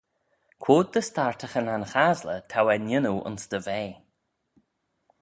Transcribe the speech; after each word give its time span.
Quoid 0.63 0.87
dy 0.93 1.03
startaghyn 1.09 1.71
anchasley 1.75 2.39
t'ou 2.49 2.65
er 2.73 2.81
n'yannoo 2.85 3.19
ayns 3.27 3.45
dty 3.49 3.59
vea? 3.67 3.91